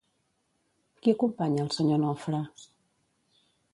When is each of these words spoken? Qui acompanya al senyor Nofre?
Qui 1.01 1.13
acompanya 1.13 1.63
al 1.65 1.69
senyor 1.75 2.01
Nofre? 2.07 2.41